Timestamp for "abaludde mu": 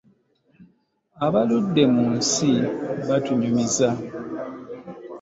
1.25-2.05